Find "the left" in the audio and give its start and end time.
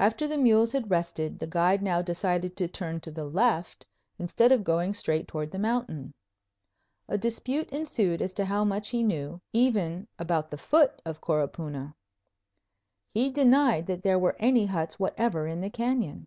3.12-3.86